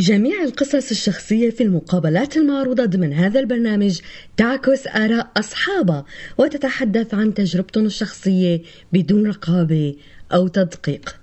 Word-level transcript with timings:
جميع 0.00 0.44
القصص 0.44 0.90
الشخصية 0.90 1.50
في 1.50 1.62
المقابلات 1.62 2.36
المعروضة 2.36 2.84
ضمن 2.84 3.12
هذا 3.12 3.40
البرنامج 3.40 4.00
تعكس 4.36 4.86
آراء 4.86 5.30
أصحابها 5.36 6.04
وتتحدث 6.38 7.14
عن 7.14 7.34
تجربتهم 7.34 7.86
الشخصية 7.86 8.62
بدون 8.92 9.26
رقابة 9.26 9.94
أو 10.32 10.48
تدقيق. 10.48 11.16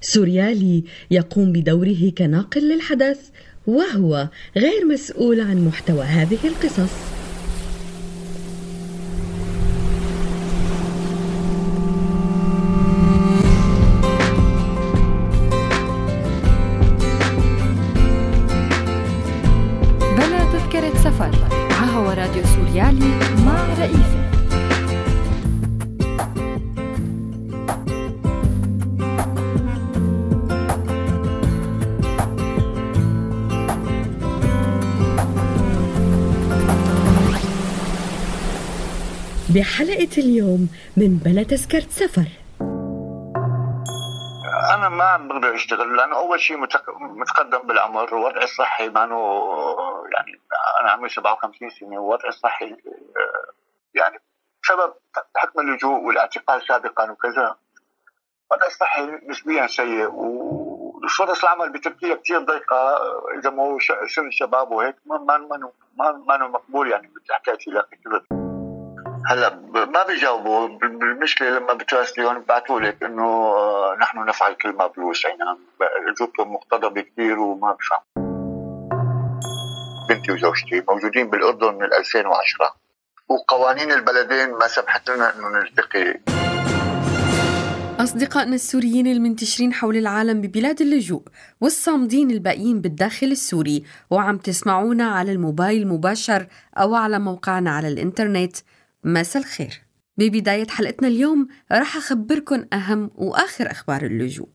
سوريالي 0.00 0.84
يقوم 1.10 1.52
بدوره 1.52 2.12
كناقل 2.18 2.68
للحدث 2.68 3.18
وهو 3.66 4.28
غير 4.56 4.84
مسؤول 4.84 5.40
عن 5.40 5.64
محتوى 5.64 6.04
هذه 6.04 6.46
القصص. 6.46 7.13
بحلقة 39.54 40.18
اليوم 40.18 40.68
من 40.96 41.16
بلا 41.24 41.42
تذكرة 41.42 41.88
سفر. 41.90 42.28
أنا 44.74 44.88
ما 44.88 45.16
بقدر 45.16 45.54
أشتغل 45.54 45.96
لأنه 45.96 46.16
أول 46.16 46.40
شيء 46.40 46.56
متقدم 47.00 47.58
بالعمر 47.58 48.14
ووضعي 48.14 48.44
الصحي 48.44 48.88
ما 48.88 49.00
يعني 50.14 50.40
أنا 50.80 50.90
عمري 50.90 51.08
57 51.08 51.70
سنة 51.70 52.00
ووضعي 52.00 52.28
الصحي 52.28 52.64
آه، 52.64 53.52
يعني 53.94 54.20
بسبب 54.62 54.94
حكم 55.36 55.60
اللجوء 55.60 56.00
والاعتقال 56.00 56.62
سابقا 56.68 57.10
وكذا. 57.10 57.56
وضعي 58.50 58.68
الصحي 58.68 59.02
نسبيا 59.28 59.66
سيء 59.66 60.10
وفرص 60.12 61.44
العمل 61.44 61.72
بتركيا 61.72 62.14
كثير 62.14 62.38
ضيقة 62.38 62.98
إذا 63.38 63.50
ما 63.50 63.62
هو 63.62 63.78
سن 64.14 64.26
الشباب 64.26 64.70
وهيك 64.70 64.96
ما 65.06 65.18
ما 65.18 65.38
ما 65.98 66.12
ما 66.12 66.48
مقبول 66.48 66.90
يعني 66.90 67.08
مثل 67.08 67.34
حكايتي 67.34 67.70
لك 67.70 67.88
هلا 69.26 69.60
ما 69.74 70.06
بيجاوبوا 70.08 70.68
المشكلة 70.82 71.50
لما 71.58 71.72
بتراسليهم 71.72 72.38
ببعثوا 72.38 72.80
لك 72.80 73.02
انه 73.02 73.24
آه، 73.24 73.96
نحن 74.00 74.24
نفعل 74.24 74.54
كل 74.54 74.72
ما 74.72 74.86
بوسعنا 74.86 75.58
اجوبتهم 76.08 76.54
مقتضبه 76.54 77.00
كثير 77.00 77.38
وما 77.38 77.72
بفهم. 77.72 78.24
بنتي 80.08 80.32
وزوجتي 80.32 80.82
موجودين 80.88 81.30
بالأردن 81.30 81.74
من 81.74 81.84
2010 81.84 82.74
وقوانين 83.28 83.92
البلدين 83.92 84.50
ما 84.50 84.68
سمحت 84.68 85.10
لنا 85.10 85.34
إنه 85.36 85.48
نلتقي. 85.48 86.20
أصدقائنا 88.00 88.54
السوريين 88.54 89.06
المنتشرين 89.06 89.72
حول 89.72 89.96
العالم 89.96 90.40
ببلاد 90.40 90.80
اللجوء 90.80 91.22
والصامدين 91.60 92.30
الباقيين 92.30 92.80
بالداخل 92.80 93.26
السوري 93.26 93.84
وعم 94.10 94.38
تسمعونا 94.38 95.04
على 95.04 95.32
الموبايل 95.32 95.88
مباشر 95.88 96.46
أو 96.76 96.94
على 96.94 97.18
موقعنا 97.18 97.70
على 97.70 97.88
الإنترنت. 97.88 98.56
مساء 99.04 99.42
الخير. 99.42 99.82
ببداية 100.18 100.66
حلقتنا 100.68 101.08
اليوم 101.08 101.48
رح 101.72 101.96
أخبركن 101.96 102.66
أهم 102.72 103.10
وآخر 103.14 103.70
أخبار 103.70 104.02
اللجوء. 104.02 104.48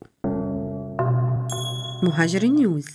مهاجر 2.04 2.46
نيوز 2.46 2.88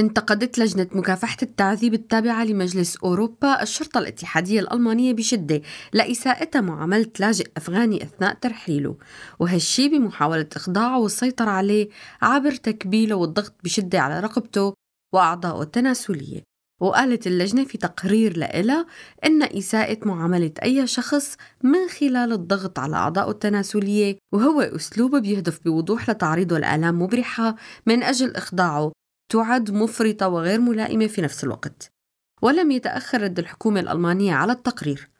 انتقدت 0.00 0.58
لجنة 0.58 0.86
مكافحة 0.92 1.36
التعذيب 1.42 1.94
التابعة 1.94 2.44
لمجلس 2.44 2.96
أوروبا 2.96 3.62
الشرطة 3.62 3.98
الاتحادية 3.98 4.60
الألمانية 4.60 5.12
بشدة 5.12 5.62
لإساءتها 5.92 6.60
معاملة 6.60 7.10
لاجئ 7.18 7.50
أفغاني 7.56 8.02
أثناء 8.02 8.34
ترحيله 8.34 8.96
وهالشي 9.38 9.88
بمحاولة 9.88 10.46
إخضاعه 10.56 10.98
والسيطرة 10.98 11.50
عليه 11.50 11.88
عبر 12.22 12.52
تكبيله 12.52 13.14
والضغط 13.14 13.54
بشدة 13.64 14.00
على 14.00 14.20
رقبته 14.20 14.74
وأعضائه 15.12 15.62
التناسلية. 15.62 16.49
وقالت 16.80 17.26
اللجنة 17.26 17.64
في 17.64 17.78
تقرير 17.78 18.36
لإلها 18.36 18.86
إن 19.24 19.42
إساءة 19.42 19.98
معاملة 20.08 20.52
أي 20.62 20.86
شخص 20.86 21.36
من 21.62 21.88
خلال 21.88 22.32
الضغط 22.32 22.78
على 22.78 22.96
أعضائه 22.96 23.30
التناسلية 23.30 24.18
وهو 24.32 24.60
أسلوب 24.60 25.16
بيهدف 25.16 25.64
بوضوح 25.64 26.10
لتعريضه 26.10 26.58
لآلام 26.58 27.02
مبرحة 27.02 27.56
من 27.86 28.02
أجل 28.02 28.36
إخضاعه 28.36 28.92
تعد 29.32 29.70
مفرطة 29.70 30.28
وغير 30.28 30.60
ملائمة 30.60 31.06
في 31.06 31.22
نفس 31.22 31.44
الوقت. 31.44 31.92
ولم 32.42 32.70
يتأخر 32.70 33.22
رد 33.22 33.38
الحكومة 33.38 33.80
الألمانية 33.80 34.34
على 34.34 34.52
التقرير. 34.52 35.10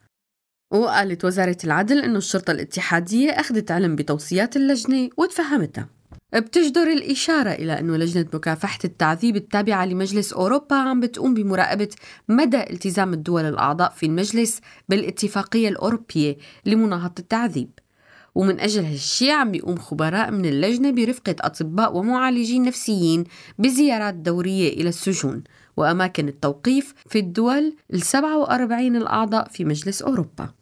وقالت 0.72 1.24
وزارة 1.24 1.56
العدل 1.64 1.98
أن 1.98 2.16
الشرطة 2.16 2.50
الاتحادية 2.50 3.30
أخذت 3.30 3.70
علم 3.70 3.96
بتوصيات 3.96 4.56
اللجنة 4.56 5.10
وتفهمتها 5.16 5.99
بتجدر 6.34 6.82
الإشارة 6.82 7.50
إلى 7.50 7.78
أن 7.78 7.94
لجنة 7.94 8.26
مكافحة 8.34 8.78
التعذيب 8.84 9.36
التابعة 9.36 9.84
لمجلس 9.84 10.32
أوروبا 10.32 10.76
عم 10.76 11.00
بتقوم 11.00 11.34
بمراقبة 11.34 11.88
مدى 12.28 12.62
التزام 12.62 13.12
الدول 13.12 13.44
الأعضاء 13.44 13.90
في 13.90 14.06
المجلس 14.06 14.60
بالاتفاقية 14.88 15.68
الأوروبية 15.68 16.36
لمناهضة 16.66 17.14
التعذيب. 17.18 17.70
ومن 18.34 18.60
أجل 18.60 18.84
هالشي 18.84 19.30
عم 19.30 19.50
بيقوم 19.50 19.78
خبراء 19.78 20.30
من 20.30 20.46
اللجنة 20.46 20.90
برفقة 20.90 21.36
أطباء 21.40 21.96
ومعالجين 21.96 22.62
نفسيين 22.62 23.24
بزيارات 23.58 24.14
دورية 24.14 24.68
إلى 24.72 24.88
السجون 24.88 25.42
وأماكن 25.76 26.28
التوقيف 26.28 26.94
في 27.08 27.18
الدول 27.18 27.76
ال 27.94 28.02
47 28.02 28.96
الأعضاء 28.96 29.48
في 29.48 29.64
مجلس 29.64 30.02
أوروبا. 30.02 30.59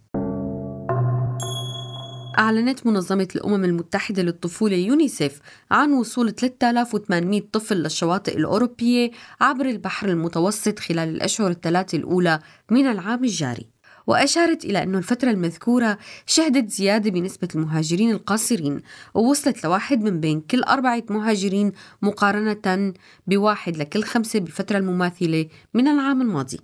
أعلنت 2.38 2.86
منظمة 2.86 3.28
الأمم 3.36 3.64
المتحدة 3.64 4.22
للطفولة 4.22 4.76
يونيسيف 4.76 5.40
عن 5.70 5.92
وصول 5.92 6.34
3800 6.34 7.42
طفل 7.52 7.76
للشواطئ 7.76 8.36
الأوروبية 8.36 9.10
عبر 9.40 9.66
البحر 9.66 10.08
المتوسط 10.08 10.78
خلال 10.78 11.08
الأشهر 11.08 11.50
الثلاثة 11.50 11.98
الأولى 11.98 12.38
من 12.70 12.86
العام 12.86 13.24
الجاري. 13.24 13.66
وأشارت 14.06 14.64
إلى 14.64 14.82
أن 14.82 14.94
الفترة 14.94 15.30
المذكورة 15.30 15.98
شهدت 16.26 16.70
زيادة 16.70 17.10
بنسبة 17.10 17.48
المهاجرين 17.54 18.10
القاصرين 18.10 18.80
ووصلت 19.14 19.64
لواحد 19.64 20.02
من 20.02 20.20
بين 20.20 20.40
كل 20.40 20.62
أربعة 20.62 21.02
مهاجرين 21.10 21.72
مقارنة 22.02 22.94
بواحد 23.26 23.76
لكل 23.76 24.04
خمسة 24.04 24.38
بالفترة 24.38 24.78
المماثلة 24.78 25.46
من 25.74 25.88
العام 25.88 26.22
الماضي. 26.22 26.58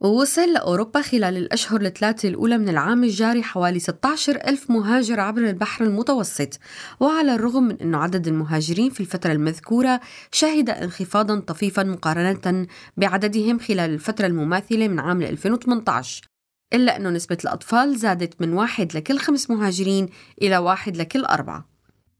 ووصل 0.00 0.52
لأوروبا 0.52 1.02
خلال 1.02 1.36
الأشهر 1.36 1.80
الثلاثة 1.80 2.28
الأولى 2.28 2.58
من 2.58 2.68
العام 2.68 3.04
الجاري 3.04 3.42
حوالي 3.42 3.78
16 3.78 4.36
ألف 4.36 4.70
مهاجر 4.70 5.20
عبر 5.20 5.40
البحر 5.40 5.84
المتوسط. 5.84 6.58
وعلى 7.00 7.34
الرغم 7.34 7.62
من 7.62 7.80
أن 7.80 7.94
عدد 7.94 8.28
المهاجرين 8.28 8.90
في 8.90 9.00
الفترة 9.00 9.32
المذكورة 9.32 10.00
شهد 10.32 10.70
انخفاضا 10.70 11.40
طفيفا 11.40 11.82
مقارنة 11.82 12.66
بعددهم 12.96 13.58
خلال 13.58 13.90
الفترة 13.90 14.26
المماثلة 14.26 14.88
من 14.88 15.00
عام 15.00 15.22
2018 15.22 16.24
إلا 16.72 16.96
أن 16.96 17.12
نسبة 17.12 17.38
الأطفال 17.44 17.96
زادت 17.96 18.40
من 18.40 18.52
واحد 18.52 18.96
لكل 18.96 19.18
خمس 19.18 19.50
مهاجرين 19.50 20.08
إلى 20.42 20.58
واحد 20.58 20.96
لكل 20.96 21.24
أربعة. 21.24 21.68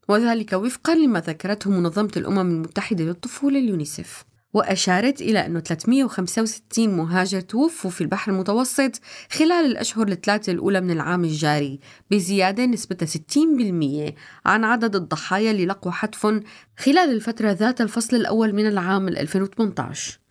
وذلك 0.09 0.53
وفقا 0.53 0.95
لما 0.95 1.19
ذكرته 1.19 1.69
منظمة 1.69 2.11
الأمم 2.17 2.39
المتحدة 2.39 3.03
للطفولة 3.03 3.59
اليونيسف 3.59 4.25
وأشارت 4.55 5.21
إلى 5.21 5.45
أنه 5.45 5.59
365 5.59 6.89
مهاجر 6.89 7.41
توفوا 7.41 7.91
في 7.91 8.01
البحر 8.01 8.31
المتوسط 8.31 8.91
خلال 9.31 9.65
الأشهر 9.65 10.07
الثلاثة 10.07 10.51
الأولى 10.51 10.81
من 10.81 10.91
العام 10.91 11.23
الجاري 11.23 11.79
بزيادة 12.11 12.65
نسبة 12.65 12.97
60% 14.09 14.13
عن 14.45 14.63
عدد 14.63 14.95
الضحايا 14.95 15.51
اللي 15.51 15.65
لقوا 15.65 15.91
حتف 15.91 16.25
خلال 16.77 17.11
الفترة 17.11 17.51
ذات 17.51 17.81
الفصل 17.81 18.15
الأول 18.15 18.53
من 18.53 18.67
العام 18.67 19.07
2018 19.07 20.24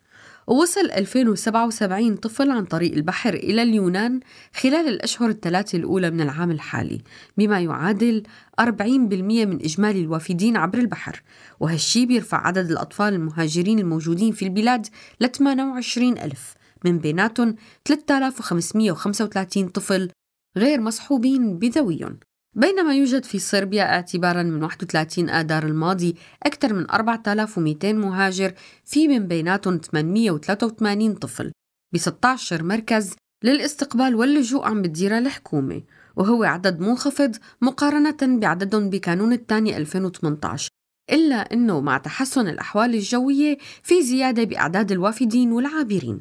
ووصل 0.46 0.80
2077 0.90 2.16
طفل 2.16 2.50
عن 2.50 2.64
طريق 2.64 2.92
البحر 2.92 3.34
إلى 3.34 3.62
اليونان 3.62 4.20
خلال 4.54 4.88
الأشهر 4.88 5.28
الثلاثة 5.28 5.78
الأولى 5.78 6.10
من 6.10 6.20
العام 6.20 6.50
الحالي 6.50 7.02
بما 7.36 7.60
يعادل 7.60 8.22
40% 8.60 8.64
من 8.82 9.62
إجمالي 9.62 10.00
الوافدين 10.00 10.56
عبر 10.56 10.78
البحر. 10.78 11.22
وهالشي 11.60 12.06
بيرفع 12.06 12.46
عدد 12.46 12.70
الأطفال 12.70 13.14
المهاجرين 13.14 13.78
الموجودين 13.78 14.32
في 14.32 14.44
البلاد 14.44 14.86
ل 15.20 15.26
28 15.28 16.18
ألف 16.18 16.54
من 16.84 16.98
بيناتهم 16.98 17.56
3535 17.84 19.68
طفل 19.68 20.10
غير 20.56 20.80
مصحوبين 20.80 21.58
بذويهم. 21.58 22.18
بينما 22.56 22.94
يوجد 22.94 23.24
في 23.24 23.38
صربيا 23.38 23.82
اعتبارا 23.82 24.42
من 24.42 24.62
31 24.62 25.30
آذار 25.30 25.64
الماضي 25.66 26.16
أكثر 26.42 26.74
من 26.74 26.90
4200 26.90 27.92
مهاجر 27.92 28.54
في 28.84 29.08
من 29.08 29.26
بيناتهم 29.28 29.78
883 29.78 31.14
طفل 31.14 31.52
ب 31.94 31.96
16 31.96 32.62
مركز 32.62 33.14
للاستقبال 33.44 34.14
واللجوء 34.14 34.64
عم 34.64 34.82
بتديرها 34.82 35.18
الحكومة 35.18 35.82
وهو 36.16 36.44
عدد 36.44 36.80
منخفض 36.80 37.36
مقارنة 37.60 38.16
بعددهم 38.22 38.90
بكانون 38.90 39.32
الثاني 39.32 39.76
2018 39.76 40.68
إلا 41.12 41.36
أنه 41.36 41.80
مع 41.80 41.98
تحسن 41.98 42.48
الأحوال 42.48 42.94
الجوية 42.94 43.58
في 43.82 44.02
زيادة 44.02 44.44
بأعداد 44.44 44.92
الوافدين 44.92 45.52
والعابرين. 45.52 46.20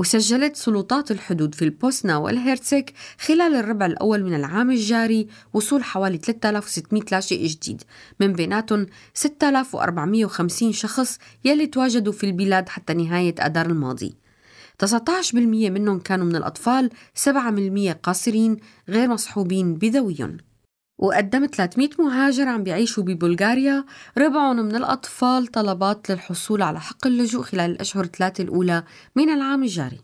وسجلت 0.00 0.56
سلطات 0.56 1.10
الحدود 1.10 1.54
في 1.54 1.62
البوسنا 1.62 2.16
والهرتسك 2.16 2.92
خلال 3.18 3.54
الربع 3.54 3.86
الأول 3.86 4.24
من 4.24 4.34
العام 4.34 4.70
الجاري 4.70 5.28
وصول 5.52 5.84
حوالي 5.84 6.18
3600 6.18 7.02
لاجئ 7.12 7.46
جديد. 7.46 7.82
من 8.20 8.32
بيناتهم 8.32 8.86
6450 9.14 10.72
شخص 10.72 11.18
يلي 11.44 11.66
تواجدوا 11.66 12.12
في 12.12 12.24
البلاد 12.24 12.68
حتى 12.68 12.94
نهاية 12.94 13.34
أدار 13.38 13.66
الماضي. 13.66 14.14
19% 14.78 15.34
منهم 15.70 15.98
كانوا 15.98 16.26
من 16.26 16.36
الأطفال 16.36 16.90
7% 17.14 17.92
قاصرين 18.02 18.56
غير 18.88 19.08
مصحوبين 19.08 19.74
بذويهم. 19.74 20.36
وقدم 21.00 21.46
300 21.46 21.90
مهاجر 21.98 22.48
عم 22.48 22.62
بيعيشوا 22.62 23.04
ببلغاريا. 23.04 23.84
ربعهم 24.18 24.56
من 24.56 24.76
الأطفال 24.76 25.46
طلبات 25.46 26.10
للحصول 26.10 26.62
على 26.62 26.80
حق 26.80 27.06
اللجوء 27.06 27.42
خلال 27.42 27.70
الأشهر 27.70 28.04
الثلاثة 28.04 28.44
الأولى 28.44 28.84
من 29.16 29.30
العام 29.30 29.62
الجاري. 29.62 30.00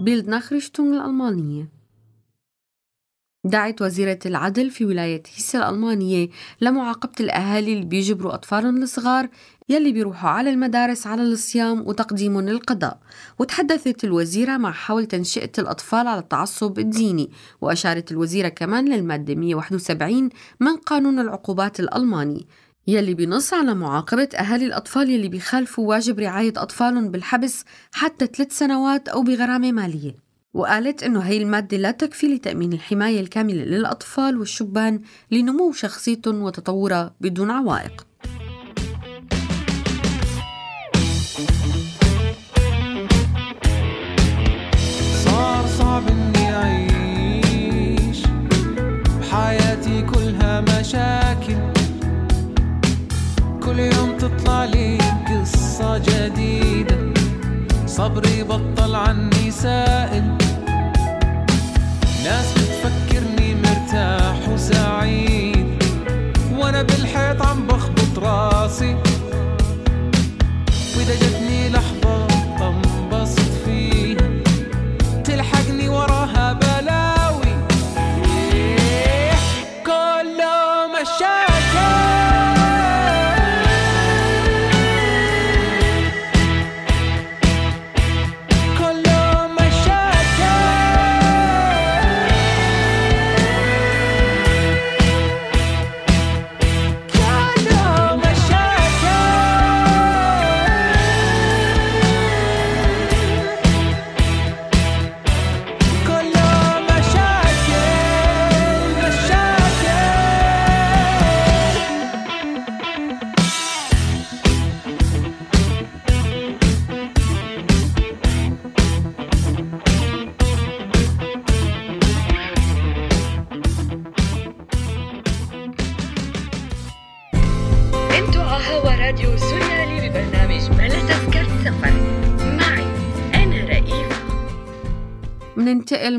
بيلد 0.00 0.28
ناخرشتونغ 0.28 0.96
الألمانية. 0.96 1.68
دعت 3.44 3.82
وزيرة 3.82 4.18
العدل 4.26 4.70
في 4.70 4.84
ولاية 4.84 5.22
هيسا 5.34 5.58
الألمانية 5.58 6.28
لمعاقبة 6.60 7.12
الأهالي 7.20 7.72
اللي 7.72 7.84
بيجبروا 7.84 8.34
أطفالهم 8.34 8.82
الصغار 8.82 9.28
يلي 9.68 9.92
بيروحوا 9.92 10.30
على 10.30 10.50
المدارس 10.50 11.06
على 11.06 11.22
الصيام 11.22 11.86
وتقديمهم 11.86 12.48
للقضاء. 12.48 12.98
وتحدثت 13.38 14.04
الوزيرة 14.04 14.56
مع 14.56 14.72
حول 14.72 15.06
تنشئة 15.06 15.52
الأطفال 15.58 16.06
على 16.06 16.20
التعصب 16.20 16.78
الديني 16.78 17.30
وأشارت 17.60 18.12
الوزيرة 18.12 18.48
كمان 18.48 18.88
للمادة 18.88 19.34
171 19.34 20.28
من 20.60 20.76
قانون 20.76 21.18
العقوبات 21.18 21.80
الألماني 21.80 22.46
يلي 22.86 23.14
بنص 23.14 23.54
على 23.54 23.74
معاقبة 23.74 24.28
أهالي 24.34 24.66
الأطفال 24.66 25.10
يلي 25.10 25.28
بيخالفوا 25.28 25.88
واجب 25.88 26.20
رعاية 26.20 26.52
أطفالهم 26.56 27.10
بالحبس 27.10 27.64
حتى 27.92 28.26
ثلاث 28.26 28.58
سنوات 28.58 29.08
أو 29.08 29.22
بغرامة 29.22 29.72
مالية. 29.72 30.16
وقالت 30.54 31.02
إنه 31.02 31.20
هي 31.20 31.42
المادة 31.42 31.76
لا 31.76 31.90
تكفي 31.90 32.26
لتأمين 32.26 32.72
الحماية 32.72 33.20
الكاملة 33.20 33.64
للأطفال 33.64 34.38
والشبان 34.38 35.00
لنمو 35.30 35.72
شخصيتهم 35.72 36.42
وتطورها 36.42 37.14
بدون 37.20 37.50
عوائق. 37.50 38.06
بحياتي 49.32 50.02
كلها 50.02 50.60
مشاكل. 50.60 51.56
كل 53.62 53.78
يوم 53.78 54.18
تطلع 54.18 54.64
لي 54.64 54.98
قصة 55.28 55.98
جديدة. 55.98 56.98
صبري 57.86 58.42
بطل 58.42 58.94
عني 58.94 59.50
سائل. 59.50 60.36
ناس 62.24 62.48
بتفكرني 62.56 63.54
مرتاح 63.54 64.48
وسعيد. 64.48 65.82
وأنا 66.58 66.82
بالحيط 66.82 67.42
عم 67.42 67.66
بخبط 67.66 68.18
راسي. 68.18 68.96
وإذا 70.96 71.14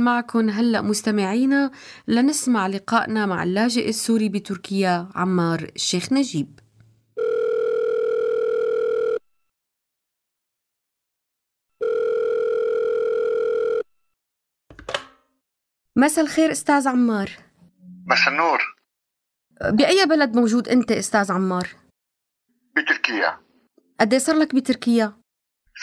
معكم 0.04 0.50
هلأ 0.50 0.82
مستمعينا 0.82 1.72
لنسمع 2.08 2.68
لقائنا 2.68 3.26
مع 3.26 3.44
اللاجئ 3.44 3.90
السوري 3.90 4.30
بتركيا 4.30 5.10
عمار 5.16 5.72
الشيخ 5.76 6.14
نجيب. 6.14 6.60
مساء 15.96 16.26
الخير 16.26 16.52
أستاذ 16.52 16.88
عمار. 16.88 17.30
مساء 18.08 18.30
النور. 18.34 18.76
بأي 19.62 20.06
بلد 20.06 20.36
موجود 20.36 20.68
أنت 20.70 20.92
أستاذ 20.92 21.32
عمار؟ 21.32 21.68
بتركيا. 22.76 23.40
قد 24.00 24.14
إيه 24.14 24.20
صار 24.20 24.36
لك 24.36 24.56
بتركيا؟ 24.56 25.14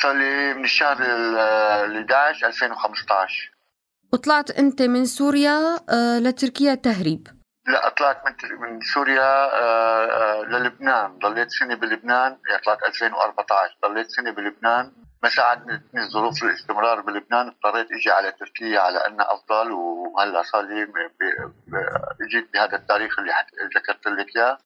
صار 0.02 0.12
لي 0.12 0.54
من 0.54 0.64
الشهر 0.64 1.02
ال 1.02 1.36
11 1.96 2.46
2015 2.46 3.59
وطلعت 4.12 4.50
أنت 4.50 4.82
من 4.82 5.04
سوريا 5.04 5.80
آه، 5.90 6.18
لتركيا 6.18 6.74
تهريب. 6.74 7.28
لا 7.66 7.88
طلعت 7.88 8.22
من 8.26 8.60
من 8.60 8.80
سوريا 8.94 9.22
آه، 9.22 10.06
آه، 10.06 10.42
للبنان. 10.42 11.18
ضليت 11.18 11.50
سنة 11.50 11.74
بلبنان 11.74 12.38
يعني 12.48 12.62
طلعت 12.64 12.78
2014 12.88 13.76
ضليت 13.82 14.06
سنة 14.06 14.30
بلبنان. 14.30 14.92
ما 15.22 15.28
ساعدتني 15.28 15.82
الظروف 15.96 16.44
الاستمرار 16.44 17.00
بلبنان. 17.00 17.46
اضطريت 17.48 17.92
إجي 17.92 18.10
على 18.10 18.32
تركيا 18.32 18.80
على 18.80 18.98
انها 18.98 19.34
أفضل. 19.34 19.72
وهلا 19.72 20.42
صار 20.42 20.62
لي 20.62 20.82
إجيت 22.20 22.52
بهذا 22.52 22.76
التاريخ 22.76 23.18
اللي 23.18 23.32
ذكرت 23.76 24.06
لك 24.06 24.36
إياه. 24.36 24.58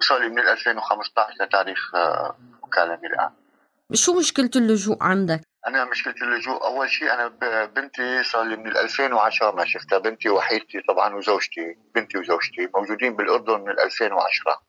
وصار 0.00 0.18
لي 0.18 0.28
من 0.28 0.38
2015 0.38 1.44
لتاريخ 1.44 1.92
مكالمي 2.62 3.06
الآن. 3.06 3.30
شو 3.92 4.18
مشكلة 4.18 4.50
اللجوء 4.56 4.96
عندك؟ 5.00 5.40
أنا 5.66 5.84
مشكلة 5.84 6.14
اللجوء 6.22 6.64
أول 6.66 6.90
شيء 6.90 7.12
أنا 7.14 7.28
ب- 7.28 7.74
بنتي 7.74 8.22
صار 8.22 8.42
لي 8.44 8.56
من 8.56 8.76
2010 8.76 9.50
ما 9.50 9.64
شفتها 9.64 9.98
بنتي 9.98 10.28
وحيدتي 10.28 10.80
طبعا 10.88 11.14
وزوجتي 11.14 11.78
بنتي 11.94 12.18
وزوجتي 12.18 12.68
موجودين 12.74 13.16
بالأردن 13.16 13.60
من 13.60 13.80
2010 13.80 14.62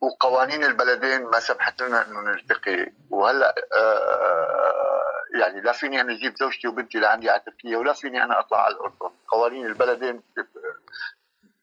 وقوانين 0.00 0.64
البلدين 0.64 1.22
ما 1.24 1.40
سمحت 1.40 1.82
لنا 1.82 2.06
إنه 2.08 2.20
نلتقي. 2.20 2.92
وهلأ 3.10 3.54
آه 3.74 5.40
يعني 5.40 5.60
لا 5.60 5.72
فيني 5.72 6.00
أنا 6.00 6.12
أجيب 6.12 6.36
زوجتي 6.36 6.68
وبنتي 6.68 6.98
لعندي 6.98 7.30
على 7.30 7.42
تركيا 7.46 7.76
ولا 7.78 7.92
فيني 7.92 8.24
أنا 8.24 8.40
أطلع 8.40 8.64
على 8.64 8.74
الأردن. 8.74 9.10
قوانين 9.28 9.66
البلدين 9.66 10.22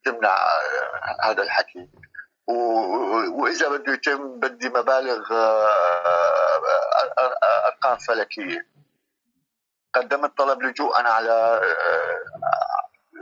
تمنع 0.04 0.28
آه، 0.36 1.30
هذا 1.30 1.42
الحكي. 1.42 1.88
وإذا 2.48 3.68
بده 3.68 3.92
يتم 3.92 4.40
بدي 4.40 4.68
مبالغ 4.68 5.32
آه، 5.32 5.68
آه، 5.68 6.62
آه، 7.18 7.66
أرقام 7.66 7.98
فلكية. 7.98 8.66
قدمت 9.94 10.38
طلب 10.38 10.62
لجوء 10.62 11.00
أنا 11.00 11.08
على 11.08 11.60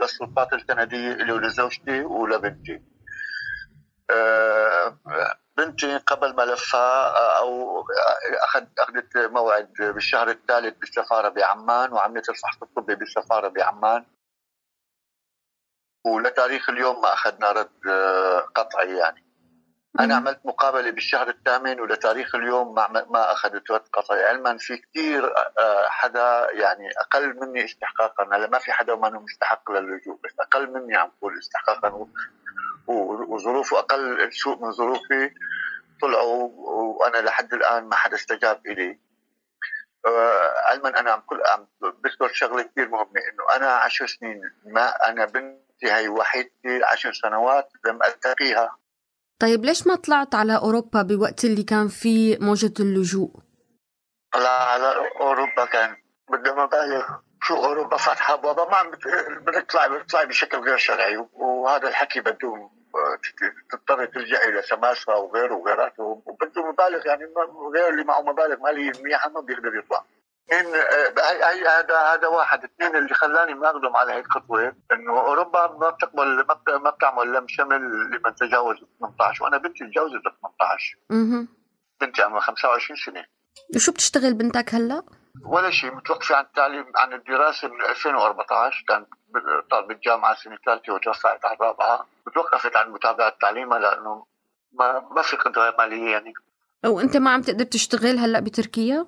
للسلطات 0.01 0.53
الكندية 0.53 1.13
لي 1.13 1.31
ولزوجتي 1.31 2.01
ولبنتي. 2.01 2.81
بنتي 5.57 5.97
قبل 5.97 6.35
ملفها 6.35 7.37
أو 7.37 7.81
أخذ 8.43 8.65
أخذت 8.79 9.17
موعد 9.17 9.73
بالشهر 9.79 10.29
الثالث 10.29 10.77
بالسفارة 10.77 11.29
بعمان 11.29 11.93
وعملت 11.93 12.29
الفحص 12.29 12.61
الطبي 12.61 12.95
بالسفارة 12.95 13.47
بعمان. 13.47 14.05
ولتاريخ 16.07 16.69
اليوم 16.69 17.01
ما 17.01 17.13
أخذنا 17.13 17.51
رد 17.51 17.87
آه، 17.89 18.39
قطعي 18.39 18.97
يعني. 18.97 19.27
أنا. 19.99 20.15
عملت 20.15 20.39
مقابلة 20.45 20.91
بالشهر 20.91 21.29
الثامن 21.29 21.79
ولتاريخ 21.79 22.35
اليوم 22.35 22.75
ما 22.75 23.05
ما 23.09 23.31
أخذت 23.31 23.71
رد 23.71 23.87
قطعي. 23.93 24.23
علما 24.23 24.57
في 24.57 24.77
كثير 24.77 25.33
حدا 25.87 26.47
يعني 26.51 26.89
أقل 26.99 27.39
مني 27.39 27.65
استحقاقا. 27.65 28.23
هلا 28.23 28.47
ما 28.47 28.59
في 28.59 28.71
حدا 28.71 28.95
ما 28.95 29.09
مستحق 29.09 29.71
للجوء 29.71 30.19
بس 30.23 30.35
أقل 30.39 30.71
مني 30.73 30.95
عم 30.95 31.11
بقول 31.17 31.37
استحقاقا. 31.39 32.07
وظروفه 32.87 33.79
أقل 33.79 34.33
سوء 34.33 34.65
من 34.65 34.71
ظروفي. 34.71 35.31
طلعوا 36.01 36.49
وأنا 36.99 37.17
لحد 37.17 37.53
الآن 37.53 37.83
ما 37.83 37.95
حدا 37.95 38.15
استجاب 38.15 38.61
إلي. 38.67 38.99
آه، 40.05 40.53
علما 40.59 40.99
أنا 40.99 41.11
عم 41.11 41.19
كل 41.19 41.41
عم 41.47 41.67
بذكر 41.81 42.27
شغلة 42.33 42.61
كثير 42.63 42.89
مهمة 42.89 43.21
إنه 43.31 43.55
أنا 43.55 43.71
عشر 43.71 44.07
سنين 44.07 44.41
ما 44.65 45.09
أنا 45.09 45.25
بنتي 45.25 45.66
هي 45.83 46.07
وحيدتي 46.09 46.83
عشر 46.93 47.13
سنوات 47.13 47.69
لم 47.85 48.03
التقيها 48.03 48.77
طيب 49.41 49.65
ليش 49.65 49.87
ما 49.87 49.95
طلعت 49.95 50.35
على 50.35 50.57
أوروبا 50.57 51.01
بوقت 51.01 51.45
اللي 51.45 51.63
كان 51.63 51.87
فيه 51.87 52.37
موجة 52.41 52.73
اللجوء؟ 52.79 53.31
طلع 54.33 54.49
على 54.71 54.95
أوروبا 55.19 55.65
كان 55.65 55.95
بدنا 56.31 56.63
مبالغ 56.65 57.05
شو 57.43 57.55
أوروبا 57.55 57.97
فاتحة 57.97 58.35
بابا 58.35 58.65
ما 58.69 58.75
عم 58.75 58.91
بت- 58.91 59.07
بتطلع 59.47 59.87
بتطلع 59.87 60.23
بشكل 60.23 60.57
غير 60.57 60.77
شرعي 60.77 61.17
وهذا 61.33 61.87
الحكي 61.87 62.21
بده 62.21 62.69
تضطر 63.71 64.05
تلجأ 64.05 64.43
إلى 64.43 64.61
سماسرة 64.61 65.15
وغيره 65.19 65.55
وغيراته 65.55 66.03
وبده 66.25 66.71
مبالغ 66.71 67.07
يعني 67.07 67.23
ما- 67.25 67.69
غير 67.79 67.89
اللي 67.89 68.03
معه 68.03 68.21
مبالغ 68.21 68.59
مالية 68.59 68.91
منيحه 69.03 69.29
ما 69.29 69.41
بيقدر 69.41 69.75
يطلع. 69.75 70.03
آه، 70.51 71.21
هي 71.31 71.43
هي 71.43 71.67
هذا 71.67 71.97
هذا 72.13 72.27
واحد. 72.27 72.63
اثنين 72.63 72.95
اللي 72.95 73.13
خلاني 73.13 73.53
ما 73.53 73.69
أقدم 73.69 73.95
على 73.95 74.11
هي 74.13 74.19
الخطوه 74.19 74.75
إنه 74.91 75.19
أوروبا 75.19 75.67
ما 75.67 75.89
بتقبل 75.89 76.35
ما 76.47 76.53
بت- 76.53 76.69
ما 76.69 76.89
بتعمل 76.89 77.33
لم 77.33 77.45
شمل 77.47 77.81
لمن 78.11 78.35
تجاوز 78.35 78.75
18 78.99 79.43
وأنا 79.43 79.57
بنتي 79.57 79.87
تجاوزت 79.91 80.13
18 80.41 80.97
أها 81.11 81.47
بنتي 82.01 82.21
عمرها 82.21 82.41
25 82.41 82.97
سنة. 83.05 83.25
وشو 83.75 83.91
بتشتغل 83.91 84.33
بنتك 84.33 84.75
هلا؟ 84.75 85.03
ولا 85.45 85.69
شيء 85.71 85.93
متوقفة 85.95 86.35
عن 86.35 86.43
التعليم 86.43 86.85
عن 86.95 87.13
الدراسة 87.13 87.67
من 87.67 87.81
2014 87.81 88.83
كانت 88.87 89.07
طالبة 89.71 89.99
جامعة 90.05 90.35
سنة 90.35 90.57
ثالثة 90.65 90.93
وتوفقت 90.93 91.45
على 91.45 91.55
الرابعة. 91.55 92.07
توقفت 92.35 92.75
عن 92.75 92.91
متابعة 92.91 93.37
تعليمها 93.41 93.79
لأنه 93.79 94.25
ما 94.73 94.99
ما 95.15 95.21
في 95.21 95.35
قدرة 95.35 95.75
مالية 95.79 96.11
يعني. 96.11 96.33
وانت 96.85 97.17
ما 97.17 97.31
عم 97.31 97.41
تقدر 97.41 97.63
تشتغل 97.65 98.17
هلا 98.17 98.39
بتركيا؟ 98.39 99.05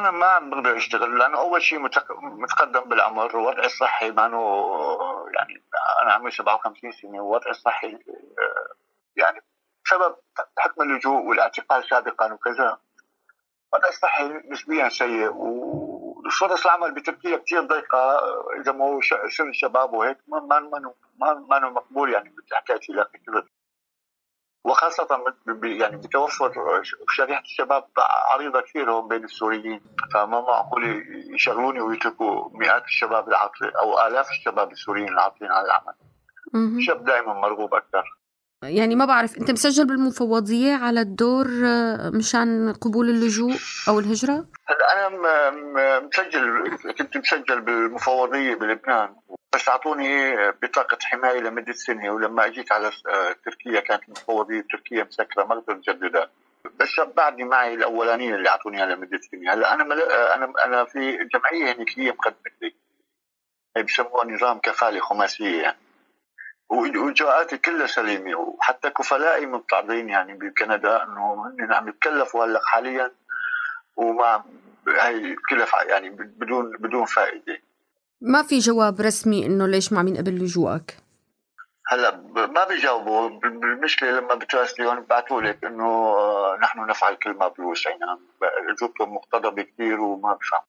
أنا 0.00 0.10
ما 0.10 0.38
بقدر 0.38 0.76
أشتغل 0.76 1.18
لأنه 1.18 1.38
أول 1.38 1.62
شيء 1.62 1.78
متق- 1.78 2.20
متقدم 2.22 2.80
بالعمر 2.80 3.36
ووضعي 3.36 3.66
الصحي 3.66 4.10
ما 4.10 4.22
يعني 5.34 5.62
أنا 6.02 6.12
عمري 6.12 6.30
57 6.30 6.92
سنة 6.92 7.22
ووضعي 7.22 7.50
الصحي 7.50 7.92
آه، 7.94 8.74
يعني 9.16 9.42
بسبب 9.84 10.16
حكم 10.58 10.82
اللجوء 10.82 11.22
والاعتقال 11.24 11.84
سابقا 11.88 12.32
وكذا. 12.32 12.78
وضعي 13.72 13.90
الصحي 13.90 14.24
نسبيا 14.28 14.88
سيء 14.88 15.30
وفرص 15.34 16.66
العمل 16.66 16.94
بتركيا 16.94 17.36
كثير 17.36 17.60
ضيقة 17.60 18.18
إذا 18.60 18.72
ما 18.72 18.84
هو 18.84 19.00
سن 19.36 19.52
شباب 19.52 19.92
وهيك 19.92 20.18
ما 20.28 20.40
ما 21.20 21.34
ما 21.34 21.58
مقبول 21.68 22.12
يعني 22.12 22.28
بتحتاج 22.30 22.80
إلى 22.90 23.06
كثير 23.14 23.46
وخاصة 24.64 25.24
يعني 25.62 25.96
بتوفر 25.96 26.52
شريحة 27.08 27.40
الشباب 27.40 27.84
عريضة 28.32 28.60
كثير 28.60 28.92
هون 28.92 29.08
بين 29.08 29.24
السوريين. 29.24 29.80
فما 30.14 30.40
معقول 30.40 31.04
يشغلوني 31.34 31.80
ويتركوا 31.80 32.48
مئات 32.52 32.84
الشباب 32.84 33.28
العاطلين 33.28 33.70
أو 33.76 34.06
آلاف 34.06 34.30
الشباب 34.30 34.72
السوريين 34.72 35.08
العاطلين 35.08 35.50
على 35.52 35.66
العمل. 35.66 35.94
الشاب 36.78 37.04
دائما 37.04 37.32
مرغوب 37.34 37.74
أكثر. 37.74 38.19
يعني 38.62 38.94
ما 38.94 39.04
بعرف 39.04 39.38
أنت 39.38 39.50
مسجل 39.50 39.86
بالمفوضية 39.86 40.74
على 40.74 41.00
الدور 41.00 41.46
آه، 41.64 42.10
مشان 42.14 42.72
قبول 42.72 43.10
اللجوء 43.10 43.54
أو 43.88 43.98
الهجرة؟ 43.98 44.46
هلا 44.68 45.06
أنا 45.08 46.00
مسجل 46.00 46.70
كنت 46.98 47.16
مسجل 47.16 47.60
بالمفوضية 47.60 48.54
بلبنان. 48.54 49.16
بس 49.54 49.68
أعطوني 49.68 50.36
بطاقة 50.62 50.98
حماية 51.02 51.40
لمدة 51.40 51.72
سنة 51.72 52.10
ولما 52.10 52.46
أجيت 52.46 52.72
على 52.72 52.86
آه، 52.86 53.36
تركيا 53.44 53.80
كانت 53.80 54.02
المفوضية 54.08 54.60
بتركيا 54.60 55.04
مسكرة 55.04 55.44
ما 55.44 55.54
قدرت 55.54 55.88
اجددها 55.88 56.30
بس 56.80 57.00
بعدني 57.16 57.44
معي 57.44 57.74
الاولانيه 57.74 58.34
اللي 58.34 58.48
أعطوني 58.48 58.78
إياها 58.78 58.94
لمدة 58.94 59.20
سنة. 59.30 59.52
هلا 59.52 59.74
أنا 59.74 59.84
مل... 59.84 60.00
آه، 60.00 60.34
أنا 60.34 60.52
أنا 60.64 60.84
في 60.84 61.18
جمعية 61.34 61.72
هنيكيه 61.76 62.10
مقدمة 62.10 62.52
لي. 62.62 62.74
بسموها 63.82 64.24
نظام 64.24 64.58
كفالة 64.58 65.00
خماسية. 65.00 65.62
يعني 65.62 65.76
واجراءاتي 66.70 67.58
كلها 67.58 67.86
سليمة 67.86 68.36
وحتى 68.36 68.90
كفلائي 68.90 69.46
متعرضين 69.46 70.08
يعني 70.08 70.34
بكندا 70.34 71.02
إنه 71.04 71.46
هن 71.60 71.72
عم 71.72 71.88
يتكلفوا 71.88 72.44
هلا 72.44 72.60
حاليا 72.64 73.10
وما 73.96 74.44
هي 74.88 75.36
كلها 75.50 75.82
يعني 75.88 76.10
بدون 76.10 76.76
بدون 76.76 77.04
فائدة. 77.04 77.58
ما 78.20 78.42
في 78.42 78.58
جواب 78.58 79.00
رسمي 79.00 79.46
إنه 79.46 79.66
ليش 79.66 79.92
ما 79.92 79.98
عم 79.98 80.08
ينقبل 80.08 80.34
لجوءك 80.34 80.96
هلأ 81.88 82.16
ما 82.34 82.64
بيجاوبوا. 82.68 83.28
بالمشكلة 83.28 84.10
لما 84.10 84.34
بتراسليهم 84.34 85.00
ببعثوا 85.00 85.42
لك 85.42 85.64
إنه 85.64 86.14
نحن 86.62 86.86
نفعل 86.86 87.14
كل 87.14 87.30
ما 87.30 87.48
بوسعنا 87.48 88.18
اجوبتهم 88.68 89.14
مقتضبة 89.14 89.62
كثير 89.62 90.00
وما 90.00 90.34
بفهم. 90.34 90.60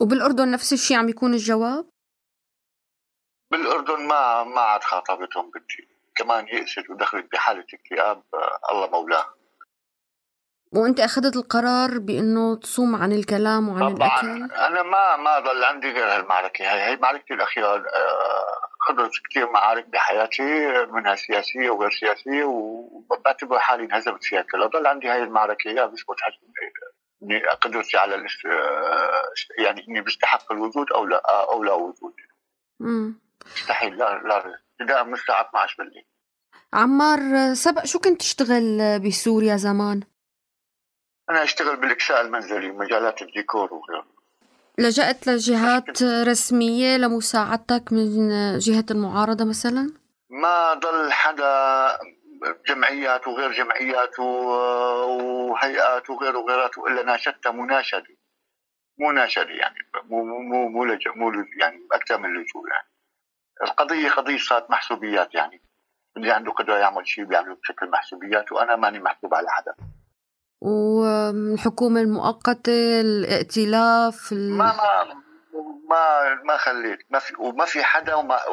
وبالأردن 0.00 0.50
نفس 0.50 0.72
الشيء 0.72 0.96
عم 0.96 1.08
يكون 1.08 1.34
الجواب؟ 1.34 1.93
بالأردن 3.54 4.06
ما 4.06 4.44
ما 4.44 4.60
عاد 4.60 4.82
خاطبتهم 4.82 5.50
بنتي 5.50 5.88
كمان 6.16 6.48
يأست 6.48 6.90
ودخلت 6.90 7.32
بحالة 7.32 7.64
اكتئاب 7.74 8.22
آه، 8.34 8.58
الله 8.72 8.90
مولاه 8.90 9.26
وأنت 10.72 11.00
أخذت 11.00 11.36
القرار 11.36 11.98
بأنه 11.98 12.56
تصوم 12.56 12.96
عن 12.96 13.12
الكلام 13.12 13.68
وعن 13.68 13.94
طبعا 13.94 14.22
الأكل؟ 14.22 14.54
أنا 14.54 14.82
ما 14.82 15.16
ما 15.16 15.38
ضل 15.38 15.64
عندي 15.64 15.90
غير 15.90 16.16
هالمعركة 16.16 16.62
هي 16.62 16.90
هي 16.90 16.96
معركتي 16.96 17.34
الأخيرة 17.34 17.66
آه، 17.66 18.46
خضرت 18.80 19.12
كثير 19.30 19.50
معارك 19.50 19.88
بحياتي 19.88 20.42
منها 20.86 21.14
سياسية 21.14 21.70
وغير 21.70 21.90
سياسية 21.90 22.44
وبعتبر 22.44 23.58
حالي 23.58 23.84
انهزمت 23.84 24.24
فيها 24.24 24.42
كلها 24.42 24.66
ضل 24.66 24.86
عندي 24.86 25.08
هاي 25.08 25.22
المعركة 25.22 25.68
يا 25.68 25.86
بثبت 25.86 26.18
إني 27.22 27.46
قدرتي 27.46 27.96
على. 27.96 28.14
آه، 28.46 29.32
يعني 29.58 29.84
إني 29.88 30.00
بستحق 30.00 30.52
الوجود 30.52 30.92
أو 30.92 31.06
لا 31.06 31.22
أو 31.52 31.64
لا 31.64 31.72
وجود 31.72 32.14
مم. 32.80 33.23
مستحيل 33.56 33.96
لا 33.96 34.22
لا 34.24 34.58
ابتداء 34.80 35.04
من 35.04 35.14
الساعة 35.14 35.48
12 35.48 35.74
بالليل 35.78 36.04
عمار 36.72 37.54
سبق 37.54 37.84
شو 37.84 37.98
كنت 37.98 38.20
تشتغل 38.20 38.98
بسوريا 39.00 39.56
زمان؟ 39.56 40.00
أنا 41.30 41.42
أشتغل 41.42 41.76
بالإكساء 41.76 42.20
المنزلي 42.20 42.72
مجالات 42.72 43.22
الديكور 43.22 43.74
وغيره 43.74 44.06
لجأت 44.78 45.26
لجهات 45.26 46.02
رسمية 46.02 46.96
لمساعدتك 46.96 47.92
من 47.92 48.28
جهة 48.58 48.84
المعارضة 48.90 49.44
مثلا؟ 49.44 49.92
ما 50.30 50.74
ضل 50.74 51.12
حدا 51.12 51.88
جمعيات 52.68 53.28
وغير 53.28 53.52
جمعيات 53.52 54.18
وهيئات 54.18 56.10
وغير 56.10 56.36
وغيرات 56.36 56.78
الا 56.78 57.02
ناشدتها 57.02 57.52
مناشده 57.52 58.16
مناشده 58.98 59.50
يعني 59.50 59.76
مو 60.04 60.24
مو 60.24 60.68
مو 60.68 60.84
مو. 61.16 61.44
يعني 61.60 61.86
أكثر 61.92 62.18
من 62.18 62.28
لجوء 62.30 62.68
يعني 62.68 62.88
القضية 63.62 64.10
قضية 64.10 64.38
صارت 64.38 64.70
محسوبيات 64.70 65.34
يعني. 65.34 65.62
اللي 66.16 66.32
عنده 66.32 66.52
قدرة 66.52 66.76
يعمل 66.78 67.08
شيء 67.08 67.24
بيعمله 67.24 67.54
بشكل 67.54 67.90
محسوبيات 67.90 68.52
وأنا 68.52 68.76
ماني 68.76 68.98
محسوب 68.98 69.34
على 69.34 69.46
حدا 69.50 69.74
والحكومة 70.60 72.00
المؤقتة 72.00 73.00
الائتلاف 73.00 74.32
ال... 74.32 74.52
ما 74.58 74.64
ما 74.76 75.14
ما 75.90 76.34
ما 76.44 76.56
خليت. 76.56 76.98
ما 77.10 77.18
في 77.18 77.34
وما 77.38 77.64
في 77.64 77.84
حدا 77.84 78.14
وما 78.14 78.44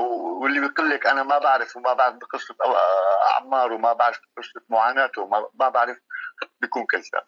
واللي 0.41 0.59
بيقول 0.59 0.89
لك 0.89 1.07
أنا 1.07 1.23
ما 1.23 1.37
بعرف 1.37 1.77
وما 1.77 1.93
بعرف 1.93 2.15
بقصة 2.15 2.53
أو- 2.53 3.33
عمار 3.35 3.73
وما 3.73 3.93
بعرف 3.93 4.19
بقصة 4.37 4.61
معاناته 4.69 5.21
وما 5.21 5.45
ما 5.59 5.69
بعرف 5.69 5.97
بيكون 6.61 6.85
كذاب. 6.85 7.23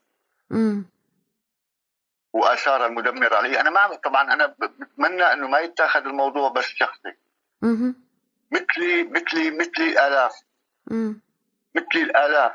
واثار 2.33 2.85
المدمرة 2.85 3.35
عليه 3.35 3.61
أنا 3.61 3.69
ما 3.69 3.95
طبعا 3.95 4.33
أنا 4.33 4.45
بتمنى 4.59 5.23
إنه 5.23 5.47
ما 5.47 5.59
يتاخذ 5.59 5.99
الموضوع 6.05 6.49
بس 6.49 6.65
شخصي. 6.65 7.17
مثلي 8.51 9.03
مثلي 9.03 9.51
مثلي 9.51 10.07
الاف 10.07 10.31
مم. 10.91 11.21
مثلي 11.75 12.03
الآلاف 12.03 12.51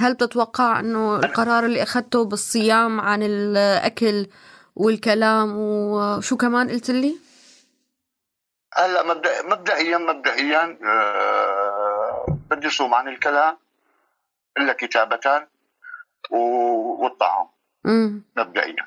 هل 0.00 0.14
بتتوقع 0.14 0.80
أنه 0.80 1.16
القرار 1.16 1.64
اللي 1.66 1.82
أخذته 1.82 2.24
بالصيام 2.24 3.00
عن 3.00 3.22
الأكل 3.22 4.26
والكلام 4.76 5.56
وشو 5.56 6.36
كمان 6.36 6.70
قلت 6.70 6.90
لي؟ 6.90 7.16
هلا 8.74 9.02
مبدأ 9.02 9.42
مبدئيا 9.42 9.98
مبدئيا 9.98 10.78
آه 10.84 12.38
بدي 12.50 12.70
صوم 12.70 12.94
عن 12.94 13.08
الكلام 13.08 13.56
إلا 14.58 14.72
كتابه 14.72 15.46
و- 16.30 17.02
والطعام. 17.04 17.46
مبدئيا 18.36 18.86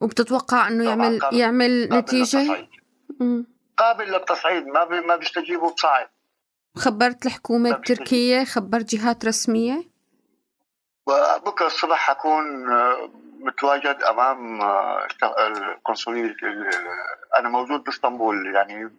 وبتتوقع 0.00 0.68
أنه 0.68 0.84
يعمل 0.84 1.18
يعمل. 1.32 1.88
مم. 3.20 3.44
قابل 3.78 4.04
للتصعيد 4.12 4.66
ما 4.66 4.84
بي 4.84 5.00
ما 5.00 5.16
بيستجيبوا 5.16 5.70
بصعب 5.70 6.08
خبرت 6.76 7.26
الحكومة 7.26 7.70
التركية 7.70 8.44
خبرت 8.44 8.94
جهات 8.94 9.24
رسمية؟ 9.24 9.82
وبكرة 11.06 11.66
الصبح 11.66 11.98
حكون 11.98 12.70
آه، 12.72 13.10
متواجد 13.40 14.02
أمام 14.02 14.60
آه، 14.62 15.06
القنصلية 15.46 16.24
ال- 16.42 16.70
أنا 17.38 17.48
موجود 17.48 17.84
باسطنبول 17.84 18.54
يعني 18.54 18.90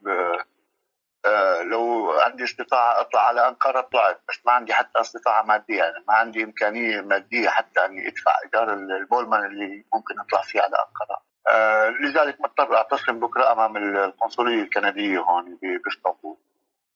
آه، 1.25 1.61
لو 1.61 2.11
عندي 2.11 2.43
استطاعة 2.43 3.01
أطلع 3.01 3.27
على 3.27 3.47
أنقرة 3.47 3.81
طلعت 3.81 4.21
بس 4.29 4.39
ما 4.45 4.51
عندي 4.51 4.73
حتى 4.73 5.01
استطاعة 5.01 5.43
مادية 5.43 5.77
يعني 5.77 6.03
ما 6.07 6.13
عندي 6.13 6.43
إمكانية 6.43 7.01
مادية 7.01 7.49
حتى 7.49 7.85
أني 7.85 8.07
أدفع 8.07 8.31
إيجار 8.45 8.73
البولمان 8.73 9.45
اللي 9.45 9.85
ممكن 9.93 10.19
أطلع 10.19 10.41
فيه 10.41 10.61
على 10.61 10.75
أنقرة. 10.75 11.28
آه، 11.49 11.89
لذلك 11.89 12.41
مضطر 12.41 12.75
أعتصم 12.75 13.19
بكرة 13.19 13.51
أمام 13.51 13.77
القنصلية 13.77 14.61
الكندية 14.61 15.19
هون 15.19 15.57
بإسطنبول 15.61 16.37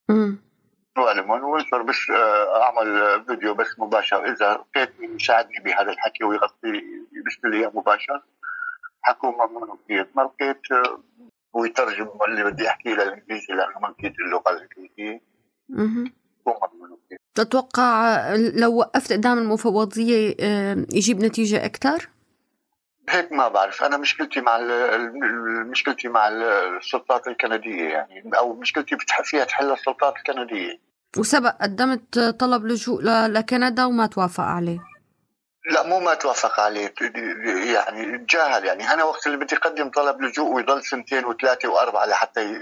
مم. 0.09 0.37
وألمون 0.97 1.43
وانشر 1.43 1.81
بس 1.81 2.09
آه، 2.09 2.63
أعمل 2.63 3.23
فيديو 3.27 3.53
بس 3.53 3.79
مباشر 3.79 4.25
لقيت 4.41 4.99
مين 4.99 5.15
يساعدني 5.15 5.59
بهذا 5.65 5.91
الحكي 5.91 6.23
ويغطي 6.23 6.67
يرسل 7.13 7.49
لي 7.51 7.71
مباشر 7.73 8.21
حكون 9.01 9.33
ممنون 9.33 9.77
كثير 9.85 10.07
ما 10.15 10.21
لقيت 10.21 10.71
آه، 10.71 10.99
ويترجم 11.53 12.09
اللي 12.27 12.43
بدي 12.43 12.67
أحكيه 12.67 12.93
للإنجليزي 12.93 13.53
لأنه 13.53 13.79
ما. 15.77 16.11
حكون 16.45 16.69
ممنون 16.73 16.97
كثير 17.05 17.17
تتوقع 17.35 18.17
لو 18.35 18.75
وقفت 18.75 19.13
قدام 19.13 19.37
المفوضية 19.37 20.35
يجيب 20.93 21.19
نتيجة 21.19 21.65
أكثر؟ 21.65 22.09
هيك 23.09 23.31
ما 23.31 23.47
بعرف. 23.47 23.83
أنا 23.83 23.97
مشكلتي 23.97 24.41
مع 24.41 24.57
مشكلتي 25.71 26.07
مع 26.07 26.27
ال- 26.27 26.43
السلطات 26.77 27.27
الكندية 27.27 27.89
يعني 27.89 28.23
أو 28.37 28.53
مشكلتي 28.53 28.97
فيها 29.23 29.43
تحل 29.43 29.71
السلطات 29.71 30.13
الكندية. 30.17 30.79
وسبق 31.17 31.55
قدمت 31.61 32.19
طلب 32.19 32.65
لجوء 32.65 33.01
لكندا 33.05 33.85
وما 33.85 34.05
توافق 34.05 34.43
عليه. 34.43 34.79
لا 35.71 35.83
مو 35.87 35.99
ما 35.99 36.13
توافق 36.13 36.59
عليه. 36.59 36.93
يعني 37.73 38.17
تجاهل 38.17 38.65
يعني. 38.65 38.93
أنا 38.93 39.03
وقت 39.03 39.27
اللي 39.27 39.37
بدي 39.37 39.55
أقدم 39.55 39.89
طلب 39.89 40.21
لجوء 40.21 40.51
ويضل 40.55 40.83
سنتين 40.83 41.25
وثلاثة 41.25 41.69
وأربعة 41.69 42.05
لحتى 42.05 42.61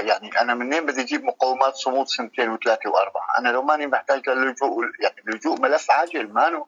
يعني 0.00 0.40
أنا 0.40 0.54
منين 0.54 0.86
بدي 0.86 1.00
أجيب 1.00 1.24
مقومات 1.24 1.74
صمود 1.74 2.06
سنتين 2.06 2.48
وثلاثة 2.50 2.90
وأربعة؟ 2.90 3.26
أنا 3.38 3.48
لو 3.48 3.62
ماني 3.62 3.86
محتاج 3.86 4.28
للجوء 4.28 4.84
يعني 5.00 5.14
اللجوء 5.28 5.60
ملف 5.60 5.90
عاجل 5.90 6.32
مانو. 6.32 6.66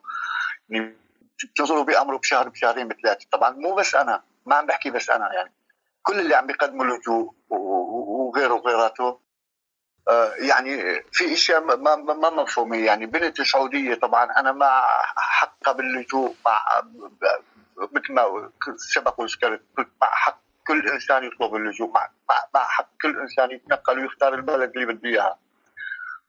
يعني 0.69 0.95
بتنظروا 1.45 1.83
بامره 1.83 2.17
بشهر 2.17 2.49
بشهرين 2.49 2.87
بثلاثة. 2.87 3.25
طبعا 3.31 3.49
مو 3.49 3.75
بس 3.75 3.95
أنا 3.95 4.23
ما 4.45 4.55
عم 4.55 4.65
بحكي 4.65 4.89
بس 4.89 5.09
أنا 5.09 5.33
يعني. 5.33 5.53
كل 6.03 6.19
اللي 6.19 6.35
عم 6.35 6.47
بيقدموا 6.47 6.85
لجوء 6.85 7.33
وغيره 7.49 8.53
وغيراته 8.53 9.19
آه، 10.09 10.33
يعني 10.35 11.01
في 11.11 11.33
أشياء 11.33 11.61
ما- 11.63 11.95
ما 11.95 12.29
مفهومة. 12.29 12.77
يعني 12.77 13.05
بنت 13.05 13.41
سعودية 13.41 13.95
طبعا 13.95 14.23
أنا 14.39 14.51
مع 14.51 14.87
حقها 15.17 15.71
باللجوء 15.73 16.35
مع 16.45 16.65
مثل 17.91 18.13
ما 18.13 18.51
سبق 18.93 19.19
وذكرت 19.19 19.61
مع 20.01 20.07
حق 20.09 20.39
كل 20.67 20.89
إنسان 20.89 21.23
يطلب 21.23 21.55
اللجوء 21.55 21.91
مع 21.91 22.09
مع, 22.55 22.63
حق 22.63 22.89
كل 23.01 23.19
إنسان 23.19 23.51
يتنقل 23.51 23.99
ويختار 23.99 24.33
البلد 24.33 24.71
اللي 24.77 24.93
بده 24.93 25.09
إياها. 25.09 25.37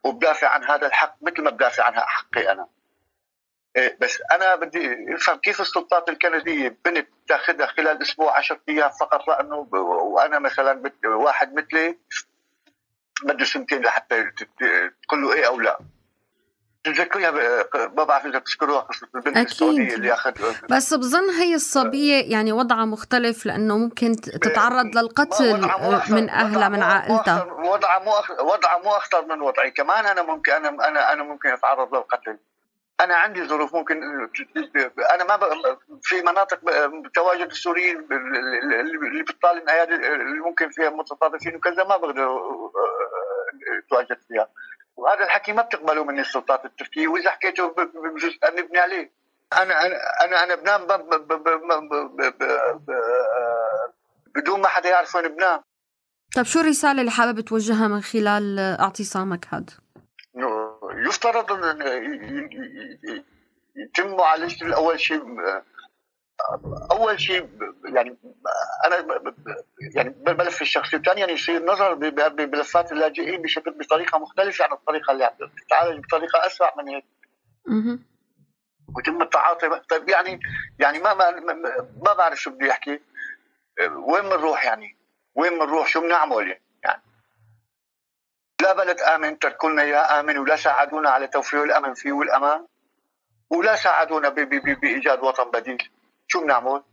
وبدافع 0.05 0.49
عن 0.49 0.65
هذا 0.65 0.87
الحق 0.87 1.15
مثل 1.23 1.43
ما 1.43 1.51
بدافع 1.51 1.85
عن 1.85 1.95
حقي 1.95 2.53
أنا. 2.53 2.67
بس 4.01 4.19
أنا 4.33 4.55
بدي 4.55 5.15
أفهم 5.15 5.37
كيف 5.39 5.61
السلطات 5.61 6.09
الكندية 6.09 6.77
بنت 6.85 7.09
تأخذها 7.29 7.67
خلال 7.67 8.03
أسبوع 8.03 8.37
10 8.39 8.61
أيام 8.69 8.91
فقط 9.01 9.29
لأنه 9.29 9.57
وأنا 9.73 10.39
مثلا 10.39 10.93
واحد 11.05 11.55
مثلي 11.55 11.99
بده 13.25 13.45
سنتين 13.45 13.83
لحتى 13.83 14.25
تقول 15.03 15.23
له 15.23 15.33
إيه 15.33 15.47
أو 15.47 15.61
لا. 15.61 15.79
تتذكريها 16.85 17.31
ما 17.97 18.05
بعرف 18.05 18.27
إذا 18.27 18.39
تذكروها 18.39 18.81
قصه 18.81 19.09
البنت 19.15 19.37
أكيد. 19.37 19.47
السعودية 19.51 19.95
اللي 19.95 20.13
اخذ 20.13 20.33
بس 20.71 20.95
بظن 20.95 21.31
هي 21.31 21.55
الصبية 21.55 22.33
يعني 22.33 22.53
وضعها 22.53 22.85
مختلف 22.85 23.47
لأنه 23.47 23.79
ممكن 23.79 24.17
تتعرض 24.17 24.97
للقتل 24.97 25.45
آه، 25.45 25.57
من 25.57 26.25
وضعها 26.25 26.69
من 26.69 26.83
عائلتها. 26.83 27.45
وضعها 27.45 27.99
مو 27.99 28.13
وضعها 28.45 28.79
مو 28.79 28.91
أخطر 28.91 29.25
من 29.25 29.41
وضعي. 29.41 29.71
كمان 29.71 30.07
أنا 30.07 30.23
ممكن 30.23 30.53
أنا 30.53 30.69
أنا 30.89 31.13
أنا 31.13 31.23
ممكن 31.23 31.49
أتعرض 31.49 31.95
للقتل. 31.95 32.39
أنا 33.01 33.17
عندي 33.17 33.45
ظروف 33.45 33.75
ممكن 33.75 34.03
أنا 35.15 35.25
ما. 35.25 35.39
في 36.03 36.23
مناطق 36.23 36.61
تواجد 37.15 37.51
السوريين 37.51 38.09
اللي 39.11 39.23
بتطالع 39.23 39.63
الايادي 39.63 39.95
اللي 39.95 40.41
ممكن 40.41 40.71
فيها 40.71 40.91
متطرفين 40.91 41.57
وكذا 41.57 41.85
ما 41.85 41.97
بقدر 41.97 42.25
آه، 42.25 42.73
أتواجد 43.87 44.19
فيها 44.29 44.49
وهذا 44.97 45.25
الحكي 45.25 45.53
ما 45.53 45.63
بتقبلوا 45.63 46.05
مني 46.05 46.21
السلطات 46.21 46.65
التركية 46.65 47.09
وإذا 47.09 47.31
حكيته 47.31 47.69
بجوز 47.69 48.39
نبني 48.45 48.79
عليه 48.79 49.13
أنا 49.53 49.87
أنا 50.25 50.45
أنا 50.45 50.55
بنام. 50.55 50.87
آه، 52.91 53.93
بدون 54.35 54.61
ما 54.61 54.69
حدا 54.69 54.89
يعرف 54.89 55.15
وين 55.15 55.29
بنام 55.29 55.61
طب 56.37 56.43
شو 56.43 56.61
الرسالة 56.61 57.01
اللي 57.01 57.11
حابب 57.11 57.41
توجهها 57.41 57.89
من 57.89 58.01
خلال 58.01 58.59
آه، 58.59 58.81
اعتصامك 58.81 59.47
هذا؟ 59.51 59.67
يفترض 61.07 61.53
أن 61.53 61.83
يتم 63.77 64.17
معالجه 64.17 64.75
اول 64.77 65.01
شيء 65.01 65.23
أول 66.91 67.21
شيء 67.21 67.49
يعني 67.85 68.17
أنا 68.87 69.07
يعني 69.95 70.09
بالملف 70.11 70.63
الشخصي 70.63 70.97
وثانيا 70.97 71.27
يصير 71.27 71.65
نظر 71.65 71.95
بملفات 72.29 72.93
اللاجئين 72.93 73.43
بشكل 73.43 73.71
بطريقة 73.71 74.19
مختلفة 74.19 74.65
عن 74.65 74.73
الطريقة 74.73 75.13
اللي 75.13 75.25
عم 75.25 75.33
تتعالج 75.67 76.05
بطريقة 76.05 76.47
أسرع 76.47 76.75
من 76.79 76.89
هيك. 76.89 77.05
ويتم 78.97 79.23
التعاطي. 79.23 79.69
طيب 79.91 80.09
يعني 80.09 80.41
يعني 80.79 80.99
ما 80.99 81.15
ما 81.15 81.31
ما- 81.31 81.89
ما 82.07 82.13
بعرف 82.13 82.41
شو 82.41 82.51
بدي 82.51 82.71
أحكي. 82.71 83.01
وين 83.97 84.23
بنروح 84.23 84.65
يعني؟ 84.65 84.97
وين 85.35 85.59
بنروح؟ 85.59 85.89
شو 85.89 86.01
بنعمل؟ 86.01 86.49
يعني 86.49 86.63
لا 88.63 88.73
بلد 88.73 89.01
آمن 89.01 89.39
تركوا 89.39 89.71
لنا 89.71 89.83
اياه 89.83 90.21
آمن 90.21 90.39
ولا 90.39 90.57
ساعدونا 90.57 91.11
على 91.11 91.27
توفير 91.27 91.65
الأمن 91.65 91.95
فيه 91.95 92.13
والامان 92.13 92.67
ولا 93.51 93.77
ساعدونا 93.77 94.29
ب- 94.29 94.35
ب- 94.41 94.55
ب- 94.55 94.81
بإيجاد 94.81 95.23
وطن 95.23 95.51
بديل 95.51 95.91
شو 96.29 96.41
بنعمل؟ 96.41 96.85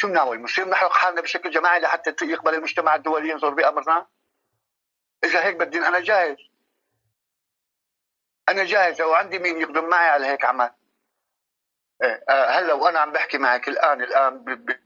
شو 0.00 0.08
بنعمل؟ 0.08 0.38
بنصير 0.38 0.68
نحرق 0.68 0.92
حالنا 0.92 1.20
بشكل 1.20 1.50
جماعي 1.50 1.80
لحتى 1.80 2.24
يقبل 2.24 2.54
المجتمع 2.54 2.94
الدولي 2.94 3.28
ينظر 3.30 3.50
بأمرنا؟ 3.50 4.06
إذا 5.24 5.44
هيك 5.44 5.56
بدين 5.56 5.84
أنا 5.84 6.00
جاهز 6.00 6.36
أنا 8.48 8.64
جاهز 8.64 9.00
لو 9.00 9.14
عندي 9.14 9.38
مين 9.38 9.60
يقدم 9.60 9.88
معي 9.88 10.08
على 10.08 10.26
هيك 10.26 10.44
عمل 10.44 10.70
إيه، 12.02 12.24
آه، 12.28 12.50
هلا 12.58 12.72
وأنا 12.74 12.98
عم 12.98 13.12
بحكي 13.12 13.38
معك 13.38 13.68
الان 13.68 14.02
الآن 14.02 14.44
ب- 14.44 14.50
ب- 14.50 14.80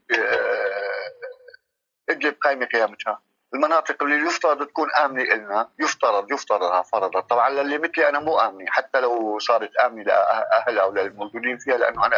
ادلب 2.09 2.35
قايمة 2.43 2.65
قيامتها. 2.65 3.21
المناطق 3.53 4.03
اللي 4.03 4.27
يفترض 4.27 4.67
تكون 4.67 4.87
آمنة 4.91 5.21
إلنا 5.21 5.69
يفترض 5.79 6.31
يفترض 6.31 6.83
فرضا. 6.83 7.19
طبعا 7.19 7.49
للي 7.49 7.77
مثلي 7.77 8.09
أنا 8.09 8.19
مو 8.19 8.39
آمنة 8.39 8.65
حتى 8.69 8.99
لو 8.99 9.39
صارت 9.39 9.75
آمنة 9.75 10.03
لأهلها 10.03 10.83
أو 10.83 10.93
للموجودين 10.93 11.57
فيها 11.57 11.77
لأنه 11.77 12.05
أنا 12.05 12.15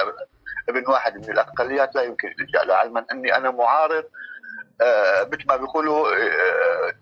ابن 0.69 0.84
واحد 0.88 1.17
من 1.17 1.32
الأقليات 1.32 1.95
لا 1.95 2.02
يمكن 2.02 2.28
الالجاء 2.28 2.65
له 2.65 2.75
علما. 2.75 3.06
إني 3.12 3.36
أنا 3.36 3.52
معارض 3.52 4.06
آه، 4.82 5.23
مثل 5.23 5.47
ما 5.47 5.56
بيقولوا 5.56 6.08
آه، 6.08 6.93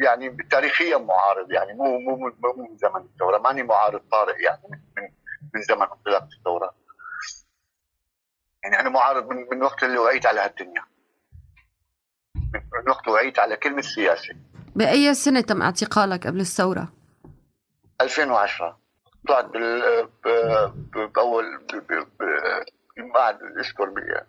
يعني 0.00 0.36
تاريخيا 0.50 0.98
معارض. 0.98 1.52
يعني 1.52 1.74
مو 1.74 1.98
مو 1.98 2.16
مو 2.16 2.52
من 2.56 2.76
زمن 2.76 3.00
الثوره 3.00 3.38
ماني 3.38 3.62
معارض 3.62 4.00
طارئ 4.12 4.42
يعني 4.42 4.82
من 4.96 5.08
من 5.54 5.62
زمن 5.62 5.82
انطلاق 5.82 6.28
الثوره 6.38 6.74
يعني 8.64 8.80
أنا 8.80 8.88
معارض 8.88 9.28
من, 9.28 9.46
من 9.52 9.62
وقت 9.62 9.82
اللي 9.84 9.98
وعيت 9.98 10.26
على 10.26 10.40
هالدنيا. 10.40 10.91
وقت 12.88 13.08
وعيت 13.08 13.38
على 13.38 13.56
كلمة 13.56 13.80
سياسه 13.82 14.34
بأي 14.76 15.14
سنة 15.14 15.40
تم 15.40 15.62
اعتقالك 15.62 16.26
قبل 16.26 16.40
الثورة؟ 16.40 16.92
2010 18.00 18.78
طلعت 19.28 19.44
بال 19.44 19.82
ب- 20.24 20.72
ب- 20.94 21.12
باول 21.12 21.44
ب- 21.58 21.76
ب- 21.92 22.06
ب- 22.20 23.12
بعد 23.14 23.38
اذكر 23.58 23.84
ب- 23.84 24.26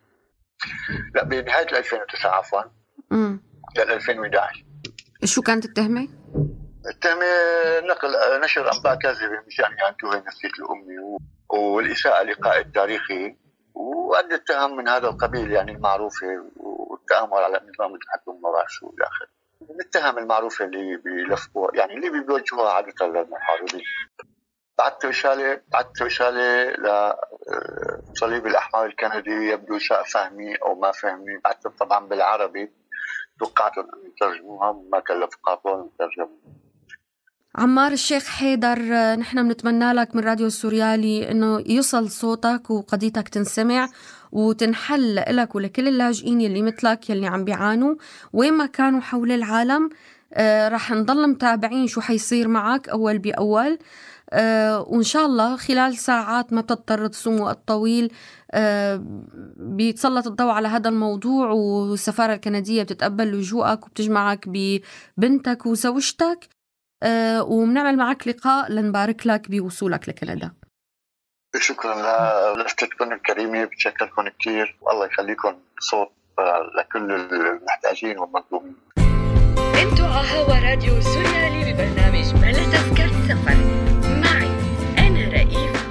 لا 1.16 1.24
بنهاية 1.24 1.78
2009 1.78 2.32
عفوا. 2.32 2.62
لل 3.12 3.92
2011 3.92 4.66
شو 5.24 5.42
كانت 5.42 5.66
التهمة؟ 5.66 6.08
التهمة 6.90 7.26
نقل 7.90 8.10
نشر 8.44 8.72
أنباء 8.74 8.96
كاذبة 8.96 9.42
مشان 9.48 9.66
يعني 9.66 9.96
توهي 10.00 10.20
نفسية 10.28 10.48
الأمي 10.60 11.00
و- 11.00 11.18
والإساءة 11.76 12.24
لقائد 12.24 12.72
تاريخي 12.72 13.36
وعدة 13.74 14.44
تهم 14.48 14.78
من 14.78 14.88
هذا 14.88 15.08
القبيل 15.08 15.52
يعني 15.52 15.72
المعروفة 15.72 16.28
والتآمر 17.04 17.44
على 17.44 17.62
نظام 17.74 17.96
التحكم 17.96 18.42
شو 18.68 18.90
إلى 18.90 19.06
آخره. 19.06 19.28
من 19.62 19.82
التهم 19.82 20.18
المعروفة 20.18 20.66
اللي 20.66 20.98
بيلفقوها 20.98 21.76
يعني 21.76 21.94
اللي 21.94 22.10
بيوجهوها 22.10 22.72
عادة 22.72 23.08
للمحاربين. 23.08 23.82
بعثت 24.78 25.06
رسالة 25.06 25.62
بعثت 25.72 26.02
رسالة 26.02 26.74
لصليب 28.12 28.48
الأحمر 28.48 28.86
الكندي 28.86 29.32
يبدو 29.32 29.80
ساء 29.80 30.04
فهمي 30.04 30.56
أو 30.56 30.76
ما 30.76 30.92
فهمي. 30.92 31.38
بعثت 31.44 31.68
طبعا 31.68 32.08
بالعربي 32.08 32.72
توقعت 33.40 33.78
أن 33.78 33.86
يترجموها 34.06 34.72
ما 34.92 35.00
كلف 35.00 35.30
قاطون 35.44 35.90
يترجموها 35.94 36.64
عمار 37.56 37.92
الشيخ 37.92 38.28
حيدر 38.28 38.78
آه، 38.94 39.16
نحن 39.16 39.48
بنتمنى 39.48 39.94
لك 39.94 40.16
من 40.16 40.24
راديو 40.24 40.48
السوريالي 40.48 41.32
إنه 41.32 41.64
يصل 41.66 42.10
صوتك 42.10 42.70
وقضيتك 42.70 43.30
تنسمع. 43.30 43.90
وتنحل 44.34 45.16
لك 45.30 45.56
ولكل 45.56 45.88
اللاجئين 45.88 46.42
يلي 46.42 46.62
مثلك 46.62 47.10
يلي 47.10 47.28
عم 47.28 47.44
بيعانوا. 47.44 47.96
وين 48.34 48.54
ما 48.54 48.66
كانوا 48.66 49.00
حول 49.02 49.32
العالم 49.32 49.90
آه 50.34 50.68
رح 50.70 50.92
نضل 50.92 51.30
متابعين 51.30 51.88
شو 51.88 52.02
حيصير 52.02 52.48
معك 52.48 52.90
أول 52.90 53.18
بأول. 53.20 53.80
آه 54.30 54.82
وإن 54.82 55.04
شاء 55.04 55.26
الله 55.26 55.56
خلال 55.56 55.98
ساعات 55.98 56.54
ما 56.54 56.62
بتضطر 56.62 57.08
تصوم 57.08 57.40
وقت 57.42 57.60
طويل 57.68 58.12
آه 58.52 59.04
بيتسلط 59.58 60.28
الضوء 60.28 60.52
على 60.52 60.68
هذا 60.68 60.90
الموضوع 60.90 61.50
والسفارة 61.52 62.34
الكندية 62.34 62.84
بتتقبل 62.84 63.32
لجوءك 63.32 63.86
وبتجمعك 63.86 64.46
ببنتك 64.48 65.66
وزوجتك. 65.66 66.50
وبنعمل 67.40 67.98
معك 67.98 68.28
لقاء 68.28 68.72
لنبارك 68.72 69.28
لك 69.28 69.52
بوصولك 69.52 70.10
لكندا. 70.10 70.52
شكرا 71.60 71.96
لفتكم 72.56 73.12
الكريمه 73.12 73.66
بتشكركم 73.66 74.24
كثير 74.40 74.78
والله 74.82 75.06
يخليكم 75.06 75.54
صوت 75.80 76.12
آه، 76.40 76.70
لكل 76.80 77.12
المحتاجين 77.12 78.18
والمظلومين. 78.20 78.76
أنتوا 79.58 80.06
على 80.06 80.28
هوا 80.28 80.70
راديو 80.70 81.02
سوريالي 81.02 81.74
ببرنامج 81.74 82.34
بلا 82.34 82.52
تذكرة 82.52 83.28
سفر. 83.28 83.56
معي 84.24 84.50
أنا 85.08 85.30
رئيفة. 85.30 85.84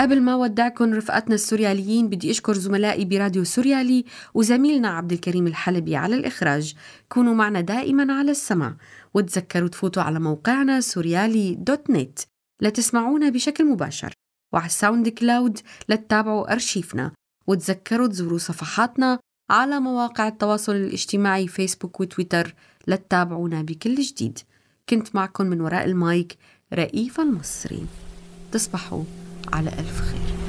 قبل 0.00 0.22
ما 0.22 0.34
ودعكم 0.34 0.94
رفقاتنا 0.94 1.34
السورياليين 1.34 2.08
بدي 2.08 2.30
أشكر 2.30 2.52
زملائي 2.52 3.04
براديو 3.04 3.44
سوريالي 3.44 4.04
وزميلنا 4.34 4.88
عبد 4.88 5.12
الكريم 5.12 5.46
الحلبي 5.46 5.96
على 5.96 6.14
الإخراج. 6.16 6.74
كونوا 7.08 7.34
معنا 7.34 7.60
دائما 7.60 8.14
على 8.18 8.30
السمع 8.30 8.74
وتذكروا 9.14 9.68
تفوتوا 9.68 10.02
على 10.02 10.20
موقعنا 10.20 10.80
سوريالي 10.80 11.54
dot 11.54 11.90
net. 11.90 12.18
لتسمعونا 12.62 13.28
بشكل 13.28 13.64
مباشر. 13.64 14.12
وعلى 14.52 14.66
ال 14.66 15.08
SoundCloud 15.08 15.58
لتتابعوا 15.88 16.52
أرشيفنا 16.52 17.12
وتذكروا 17.46 18.06
تزوروا 18.06 18.38
صفحاتنا 18.38 19.18
على 19.50 19.80
مواقع 19.80 20.28
التواصل 20.28 20.72
الاجتماعي 20.72 21.48
Facebook 21.48 22.00
و 22.00 22.07
Twitter 22.07 22.54
لتتابعونا 22.86 23.62
بكل 23.62 23.94
جديد. 23.94 24.38
كنت 24.88 25.14
معكم 25.14 25.46
من 25.46 25.60
وراء 25.60 25.84
المايك 25.84 26.36
رئيفة 26.74 27.22
المصري. 27.22 27.86
تصبحوا 28.52 29.04
على 29.52 29.68
ألف 29.68 30.00
خير. 30.00 30.39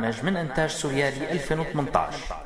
هذا 0.00 0.08
البرنامج 0.08 0.24
من 0.24 0.36
إنتاج 0.36 0.70
سوريالي 0.70 1.32
2018 1.32 2.39